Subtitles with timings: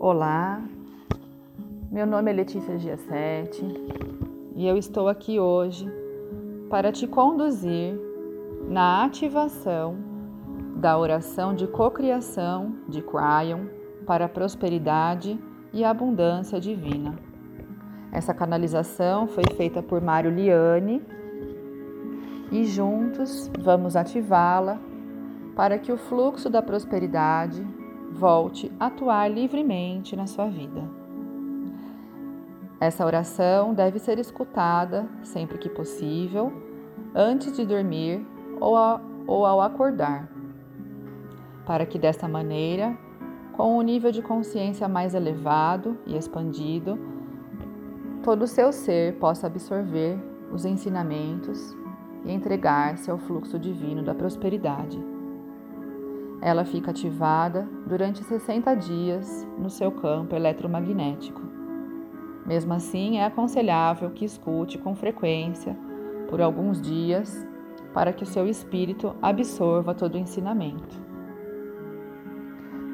[0.00, 0.62] Olá,
[1.90, 3.66] meu nome é Letícia Giassetti
[4.54, 5.92] e eu estou aqui hoje
[6.70, 7.98] para te conduzir
[8.68, 9.96] na ativação
[10.76, 13.66] da oração de cocriação de Cryon
[14.06, 15.36] para a prosperidade
[15.72, 17.18] e abundância divina.
[18.12, 21.02] Essa canalização foi feita por Mário Liane
[22.52, 24.78] e juntos vamos ativá-la
[25.56, 27.66] para que o fluxo da prosperidade
[28.10, 30.82] volte a atuar livremente na sua vida.
[32.80, 36.52] Essa oração deve ser escutada sempre que possível,
[37.14, 38.24] antes de dormir
[38.60, 40.28] ou, a, ou ao acordar,
[41.66, 42.96] para que desta maneira,
[43.52, 46.96] com um nível de consciência mais elevado e expandido,
[48.22, 50.16] todo o seu ser possa absorver
[50.52, 51.76] os ensinamentos
[52.24, 55.17] e entregar-se ao fluxo divino da prosperidade.
[56.40, 61.40] Ela fica ativada durante 60 dias no seu campo eletromagnético.
[62.46, 65.76] Mesmo assim, é aconselhável que escute com frequência
[66.28, 67.46] por alguns dias
[67.92, 70.96] para que o seu espírito absorva todo o ensinamento.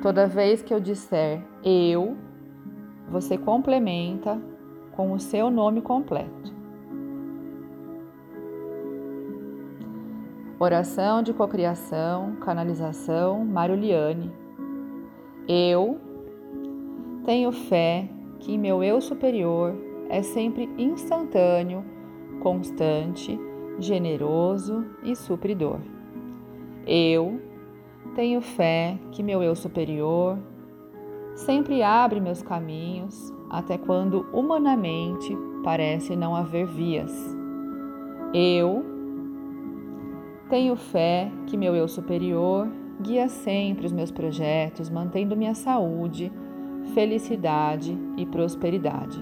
[0.00, 2.16] Toda vez que eu disser eu,
[3.08, 4.40] você complementa
[4.92, 6.53] com o seu nome completo.
[10.64, 14.32] Oração de cocriação, canalização, Maruliane.
[15.46, 16.00] Eu
[17.26, 18.08] tenho fé
[18.40, 19.76] que meu eu superior
[20.08, 21.84] é sempre instantâneo,
[22.40, 23.38] constante,
[23.78, 25.80] generoso e supridor.
[26.86, 27.42] Eu
[28.14, 30.38] tenho fé que meu eu superior
[31.34, 37.12] sempre abre meus caminhos até quando humanamente parece não haver vias.
[38.32, 38.93] Eu
[40.54, 42.68] tenho fé que meu eu superior
[43.02, 46.30] guia sempre os meus projetos, mantendo minha saúde,
[46.94, 49.18] felicidade e prosperidade.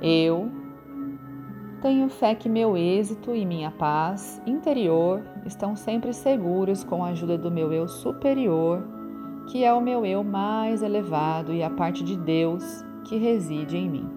[0.00, 0.48] Eu
[1.80, 7.36] tenho fé que meu êxito e minha paz interior estão sempre seguros com a ajuda
[7.36, 8.86] do meu eu superior,
[9.48, 12.62] que é o meu eu mais elevado e a parte de Deus
[13.02, 14.08] que reside em mim.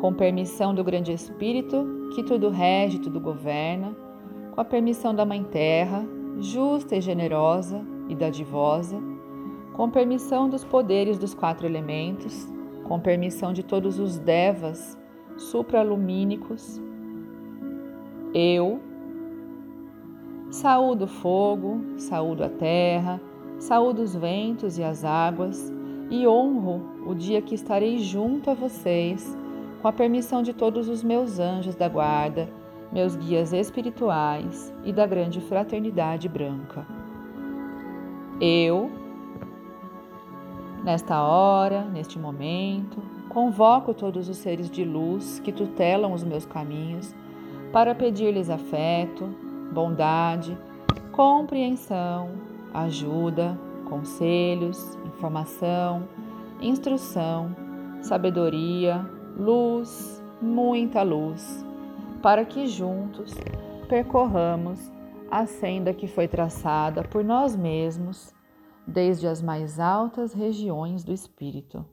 [0.00, 3.94] Com permissão do grande Espírito, que tudo rege, tudo governa,
[4.54, 6.06] com a permissão da Mãe Terra,
[6.38, 9.02] justa e generosa e dadivosa,
[9.72, 12.48] com permissão dos poderes dos quatro elementos,
[12.84, 14.96] com permissão de todos os devas
[15.36, 16.80] supralumínicos,
[18.32, 18.80] eu
[20.50, 23.20] saúdo o fogo, saúdo a terra,
[23.58, 25.72] saúdo os ventos e as águas
[26.10, 29.36] e honro o dia que estarei junto a vocês,
[29.82, 32.48] com a permissão de todos os meus anjos da guarda,
[32.94, 36.86] meus guias espirituais e da grande fraternidade branca.
[38.40, 38.88] Eu,
[40.84, 47.12] nesta hora, neste momento, convoco todos os seres de luz que tutelam os meus caminhos
[47.72, 49.28] para pedir-lhes afeto,
[49.72, 50.56] bondade,
[51.10, 52.30] compreensão,
[52.72, 56.08] ajuda, conselhos, informação,
[56.60, 57.56] instrução,
[58.00, 59.04] sabedoria,
[59.36, 61.63] luz, muita luz,
[62.24, 63.34] para que juntos
[63.86, 64.90] percorramos
[65.30, 68.34] a senda que foi traçada por nós mesmos
[68.86, 71.84] desde as mais altas regiões do espírito.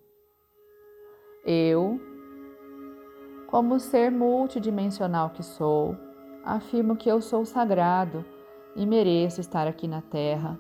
[1.45, 1.99] Eu,
[3.47, 5.97] como ser multidimensional que sou,
[6.45, 8.23] afirmo que eu sou sagrado
[8.73, 10.57] e mereço estar aqui na Terra,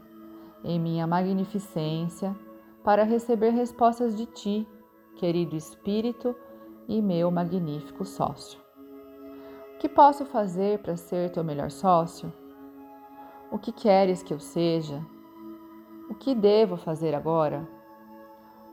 [0.65, 2.35] em minha magnificência,
[2.83, 4.67] para receber respostas de Ti,
[5.15, 6.35] querido Espírito
[6.89, 8.60] e meu magnífico sócio.
[9.81, 12.31] Que posso fazer para ser teu melhor sócio?
[13.51, 15.03] O que queres que eu seja?
[16.07, 17.67] O que devo fazer agora?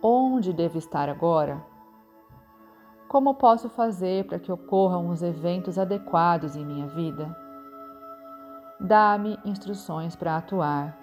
[0.02, 1.64] Onde devo estar agora?
[3.08, 7.34] Como posso fazer para que ocorram os eventos adequados em minha vida?
[8.78, 10.94] Dá-me instruções para atuar.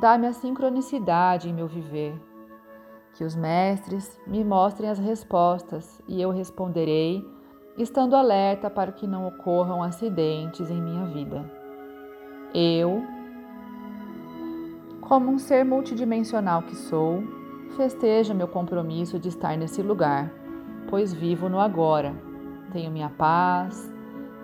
[0.00, 2.18] Dá-me a sincronicidade em meu viver.
[3.12, 7.22] Que os mestres me mostrem as respostas e eu responderei,
[7.76, 11.44] estando alerta para que não ocorram acidentes em minha vida.
[12.54, 13.02] Eu,
[15.00, 17.22] como um ser multidimensional que sou,
[17.76, 20.30] festejo meu compromisso de estar nesse lugar
[20.88, 22.14] pois vivo no agora.
[22.70, 23.90] Tenho minha paz,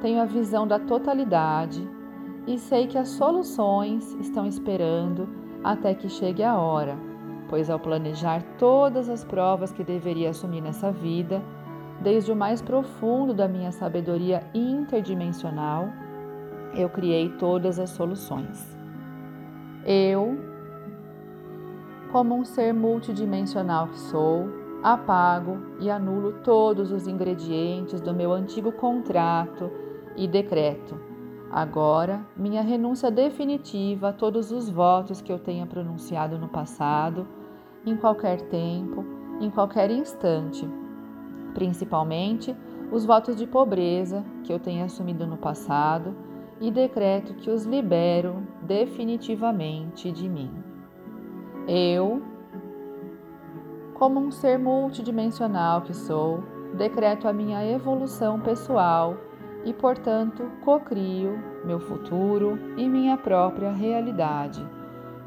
[0.01, 1.87] tenho a visão da totalidade
[2.47, 5.29] e sei que as soluções estão esperando
[5.63, 6.97] até que chegue a hora,
[7.49, 11.43] pois ao planejar todas as provas que deveria assumir nessa vida,
[12.01, 15.89] desde o mais profundo da minha sabedoria interdimensional,
[16.75, 18.77] eu criei todas as soluções.
[19.85, 20.39] Eu,
[22.13, 24.49] como um ser multidimensional que sou,
[24.83, 29.71] apago e anulo todos os ingredientes do meu antigo contrato
[30.17, 31.01] e decreto.
[31.51, 37.27] Agora, minha renúncia definitiva a todos os votos que eu tenha pronunciado no passado,
[37.87, 39.05] em qualquer tempo,
[39.41, 40.69] em qualquer instante,
[41.55, 42.55] principalmente
[42.91, 46.15] os votos de pobreza que eu tenha assumido no passado
[46.61, 50.51] e decreto que os libero definitivamente de mim.
[51.67, 52.23] Eu,
[53.95, 56.43] como um ser multidimensional que sou,
[56.77, 59.17] decreto a minha evolução pessoal
[59.65, 64.67] e, portanto, cocrio meu futuro e minha própria realidade,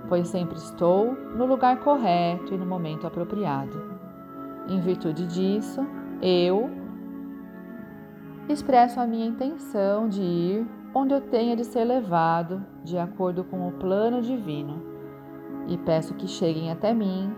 [0.10, 3.92] pois sempre estou no lugar correto e no momento apropriado.
[4.68, 5.86] Em virtude disso,
[6.22, 6.70] eu
[8.48, 13.68] expresso a minha intenção de ir onde eu tenha de ser levado de acordo com
[13.68, 14.82] o plano divino
[15.68, 17.34] e peço que cheguem até mim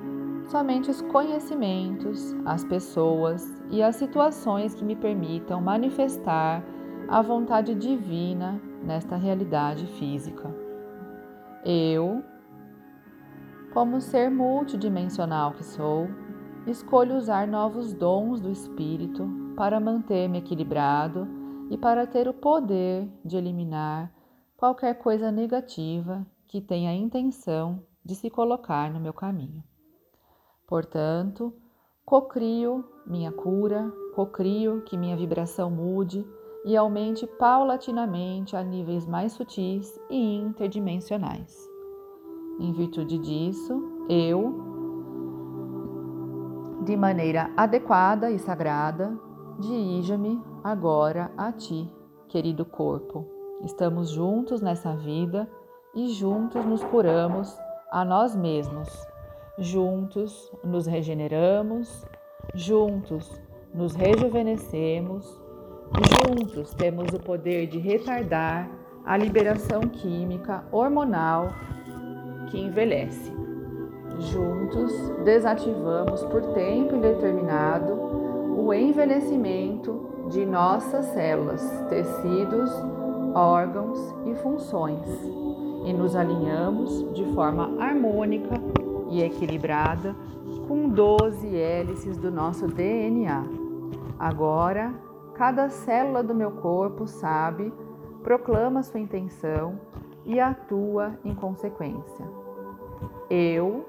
[0.47, 6.63] somente os conhecimentos, as pessoas e as situações que me permitam manifestar
[7.07, 10.53] a vontade divina nesta realidade física.
[11.65, 12.23] Eu,
[13.73, 16.07] como ser multidimensional que sou,
[16.67, 21.27] escolho usar novos dons do Espírito para manter-me equilibrado
[21.69, 24.11] e para ter o poder de eliminar
[24.55, 29.63] qualquer coisa negativa que tenha a intenção de se colocar no meu caminho.
[30.67, 31.53] Portanto,
[32.05, 36.25] cocrio minha cura, cocrio que minha vibração mude
[36.65, 41.69] e aumente paulatinamente a níveis mais sutis e interdimensionais.
[42.59, 44.82] Em virtude disso, eu,
[46.83, 49.17] de maneira adequada e sagrada,
[49.59, 51.89] dirija-me agora a ti,
[52.27, 53.25] querido corpo.
[53.63, 55.49] Estamos juntos nessa vida
[55.95, 57.57] e juntos nos curamos
[57.91, 58.89] a nós mesmos.
[59.57, 62.05] Juntos nos regeneramos,
[62.53, 63.39] juntos
[63.73, 65.39] nos rejuvenescemos,
[66.27, 68.69] juntos temos o poder de retardar
[69.05, 71.49] a liberação química hormonal
[72.49, 73.31] que envelhece.
[74.19, 74.91] Juntos
[75.23, 77.93] desativamos por tempo indeterminado
[78.57, 82.71] o envelhecimento de nossas células, tecidos,
[83.33, 85.07] órgãos e funções
[85.85, 88.61] e nos alinhamos de forma harmônica
[89.09, 90.15] e equilibrada
[90.67, 93.43] com 12 hélices do nosso DNA.
[94.17, 94.93] Agora,
[95.33, 97.73] cada célula do meu corpo sabe,
[98.23, 99.79] proclama sua intenção
[100.25, 102.25] e atua em consequência.
[103.29, 103.85] Eu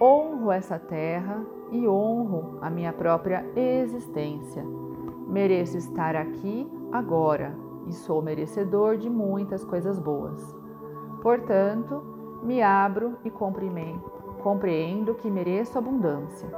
[0.00, 4.64] honro essa terra e honro a minha própria existência.
[5.26, 7.56] Mereço estar aqui agora
[7.86, 10.54] e sou merecedor de muitas coisas boas.
[11.22, 12.02] Portanto,
[12.42, 16.48] me abro e compreendo que mereço abundância.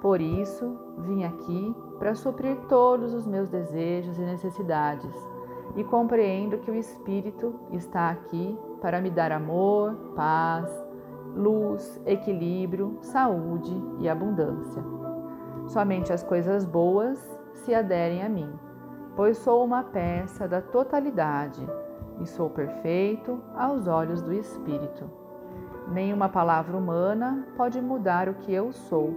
[0.00, 5.14] Por isso, vim aqui para suprir todos os meus desejos e necessidades
[5.76, 10.70] e compreendo que o Espírito está aqui para me dar amor, paz,
[11.34, 14.82] luz, equilíbrio, saúde e abundância.
[15.66, 17.18] Somente as coisas boas
[17.54, 18.52] se aderem a mim
[19.16, 21.64] pois sou uma peça da totalidade
[22.20, 25.08] e sou perfeito aos olhos do Espírito.
[25.88, 29.12] Nenhuma palavra humana pode mudar o que eu sou,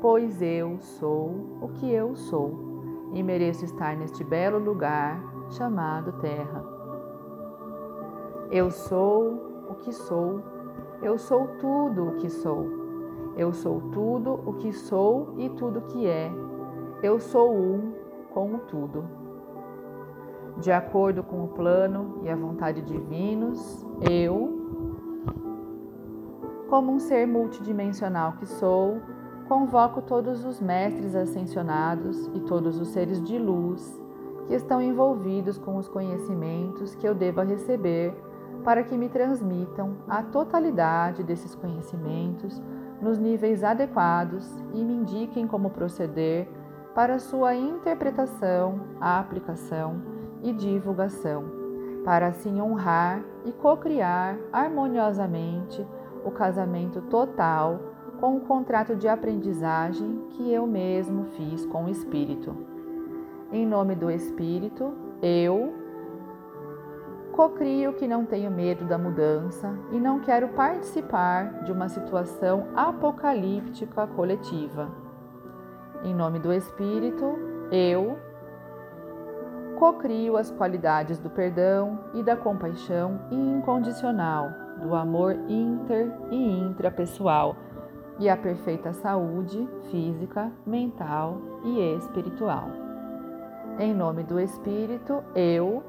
[0.00, 6.64] pois eu sou o que eu sou e mereço estar neste belo lugar chamado Terra.
[8.50, 10.42] Eu sou o que sou,
[11.02, 12.66] eu sou tudo o que sou.
[13.36, 16.30] Eu sou tudo o que sou e tudo o que é.
[17.02, 17.92] Eu sou um
[18.32, 19.20] com o tudo
[20.60, 24.58] de acordo com o plano e a vontade divinos, eu,
[26.68, 29.00] como um ser multidimensional que sou,
[29.48, 34.00] convoco todos os mestres ascensionados e todos os seres de luz
[34.46, 38.14] que estão envolvidos com os conhecimentos que eu deva receber
[38.64, 42.60] para que me transmitam a totalidade desses conhecimentos
[43.00, 46.48] nos níveis adequados e me indiquem como proceder
[46.94, 50.02] para sua interpretação, aplicação
[50.42, 51.44] e divulgação,
[52.04, 55.86] para assim honrar e cocriar harmoniosamente
[56.24, 57.80] o casamento total
[58.20, 62.54] com o contrato de aprendizagem que eu mesmo fiz com o Espírito.
[63.50, 65.79] Em nome do Espírito, eu
[67.30, 74.06] cocrio que não tenho medo da mudança e não quero participar de uma situação apocalíptica
[74.06, 74.88] coletiva.
[76.02, 77.38] Em nome do Espírito,
[77.70, 78.18] eu
[79.78, 84.50] cocrio as qualidades do perdão e da compaixão incondicional,
[84.82, 87.56] do amor inter e intrapessoal
[88.18, 92.68] e a perfeita saúde física, mental e espiritual.
[93.78, 95.82] Em nome do Espírito, eu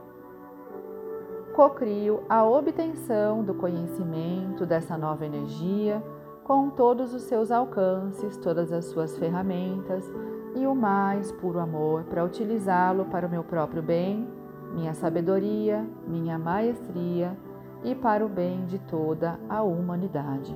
[1.51, 6.01] cocrio a obtenção do conhecimento dessa nova energia
[6.43, 10.11] com todos os seus alcances, todas as suas ferramentas
[10.55, 14.27] e o mais puro amor para utilizá-lo para o meu próprio bem,
[14.73, 17.37] minha sabedoria, minha maestria
[17.83, 20.55] e para o bem de toda a humanidade.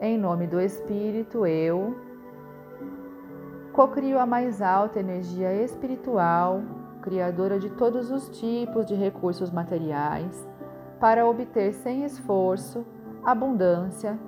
[0.00, 1.94] Em nome do Espírito, eu
[3.72, 6.62] cocrio a mais alta energia espiritual,
[7.02, 10.48] criadora de todos os tipos de recursos materiais,
[10.98, 12.86] para obter sem esforço
[13.24, 14.18] abundância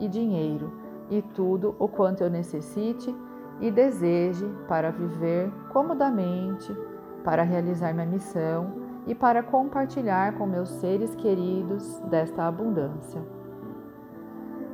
[0.00, 0.72] e dinheiro
[1.10, 3.14] e tudo o quanto eu necessite
[3.60, 6.74] e deseje para viver comodamente,
[7.22, 8.72] para realizar minha missão
[9.06, 13.22] e para compartilhar com meus seres queridos desta abundância.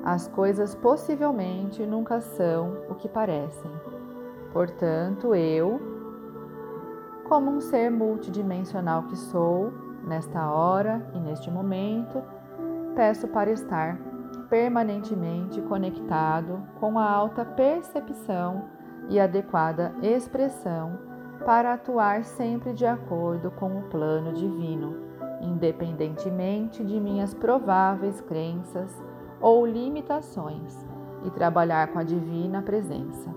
[0.04, 3.70] As coisas possivelmente nunca são o que parecem.
[4.52, 5.97] Portanto, eu,
[7.28, 12.22] como um ser multidimensional que sou, nesta hora e neste momento,
[12.96, 13.98] peço para estar
[14.48, 18.64] permanentemente conectado com a alta percepção
[19.10, 20.98] e adequada expressão
[21.44, 24.96] para atuar sempre de acordo com o plano divino,
[25.42, 28.90] independentemente de minhas prováveis crenças
[29.40, 30.86] ou limitações,
[31.24, 33.28] e trabalhar com a divina presença.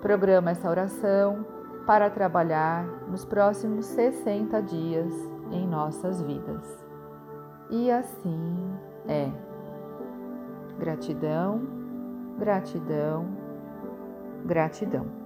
[0.00, 1.44] Programa essa oração
[1.86, 5.14] para trabalhar nos próximos 60 dias
[5.52, 6.84] em nossas vidas.
[7.70, 8.72] E assim
[9.08, 9.30] é.
[10.78, 11.62] Gratidão,
[12.38, 13.26] gratidão,
[14.44, 15.25] gratidão.